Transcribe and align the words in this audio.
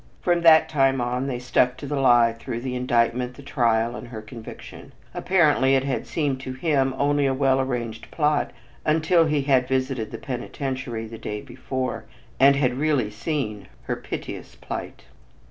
From 0.23 0.41
that 0.41 0.67
time 0.67 0.99
on 0.99 1.27
they 1.27 1.37
stuck 1.37 1.77
to 1.77 1.85
the 1.85 1.99
lie 1.99 2.33
through 2.33 2.61
the 2.61 2.73
indictment, 2.75 3.35
the 3.35 3.43
trial 3.43 3.95
and 3.95 4.07
her 4.07 4.19
conviction. 4.23 4.93
Apparently 5.13 5.75
it 5.75 5.83
had 5.83 6.07
seemed 6.07 6.39
to 6.39 6.53
him 6.53 6.95
only 6.97 7.27
a 7.27 7.35
well 7.35 7.61
arranged 7.61 8.09
plot 8.09 8.49
until 8.83 9.25
he 9.27 9.43
had 9.43 9.67
visited 9.67 10.09
the 10.09 10.17
penitentiary 10.17 11.05
the 11.05 11.19
day 11.19 11.39
before, 11.39 12.05
and 12.39 12.55
had 12.55 12.79
really 12.79 13.11
seen 13.11 13.67
her 13.83 13.95
piteous 13.95 14.55
plight. 14.55 15.03